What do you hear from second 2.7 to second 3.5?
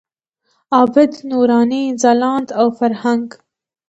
فرهنګ.